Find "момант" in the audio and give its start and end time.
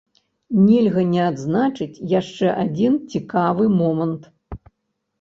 3.81-4.23